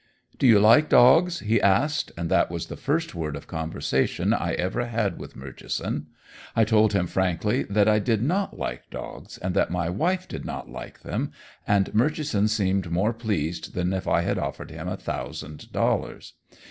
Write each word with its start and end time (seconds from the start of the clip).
"Do 0.39 0.47
you 0.47 0.57
like 0.57 0.89
dogs?" 0.89 1.41
he 1.41 1.61
asked, 1.61 2.11
and 2.17 2.27
that 2.31 2.49
was 2.49 2.65
the 2.65 2.75
first 2.75 3.13
word 3.13 3.35
of 3.35 3.45
conversation 3.45 4.33
I 4.33 4.53
ever 4.53 4.87
had 4.87 5.19
with 5.19 5.35
Murchison. 5.35 6.07
I 6.55 6.63
told 6.63 6.93
him 6.93 7.05
frankly 7.05 7.65
that 7.69 7.87
I 7.87 7.99
did 7.99 8.23
not 8.23 8.57
like 8.57 8.89
dogs, 8.89 9.37
and 9.37 9.53
that 9.53 9.69
my 9.69 9.89
wife 9.91 10.27
did 10.27 10.43
not 10.43 10.67
like 10.71 11.01
them, 11.01 11.31
and 11.67 11.93
Murchison 11.93 12.47
seemed 12.47 12.89
more 12.89 13.13
pleased 13.13 13.75
than 13.75 13.93
if 13.93 14.07
I 14.07 14.21
had 14.21 14.39
offered 14.39 14.71
him 14.71 14.87
a 14.87 14.97
thousand 14.97 15.71
dollars. 15.71 16.33